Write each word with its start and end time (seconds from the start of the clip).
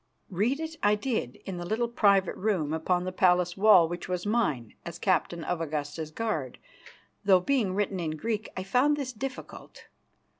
Read 0.31 0.59
it 0.59 0.75
I 0.81 0.95
did 0.95 1.35
in 1.45 1.57
the 1.57 1.63
little 1.63 1.87
private 1.87 2.35
room 2.35 2.73
upon 2.73 3.03
the 3.03 3.11
palace 3.11 3.55
wall 3.55 3.87
which 3.87 4.09
was 4.09 4.25
mine 4.25 4.73
as 4.83 4.97
captain 4.97 5.43
of 5.43 5.59
the 5.59 5.65
Augusta's 5.65 6.09
guard, 6.09 6.57
though, 7.23 7.39
being 7.39 7.75
written 7.75 7.99
in 7.99 8.17
Greek, 8.17 8.49
I 8.57 8.63
found 8.63 8.97
this 8.97 9.13
difficult. 9.13 9.83